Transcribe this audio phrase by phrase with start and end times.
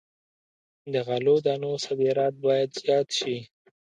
[0.91, 3.37] د غلو دانو صادرات باید زیات شي.